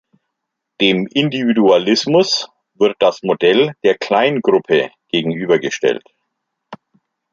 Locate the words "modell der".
3.21-3.99